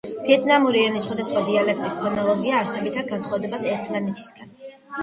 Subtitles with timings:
[0.27, 4.55] ვიეტნამური ენის სხვადასხვა დიალექტების ფონოლოგია არსებითად განსხვავდება ერთმანეთისაგან.